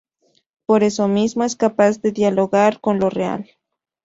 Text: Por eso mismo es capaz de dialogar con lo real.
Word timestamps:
Por 0.65 0.81
eso 0.81 1.07
mismo 1.07 1.43
es 1.43 1.55
capaz 1.55 2.01
de 2.01 2.11
dialogar 2.11 2.79
con 2.81 2.99
lo 2.99 3.11
real. 3.11 3.47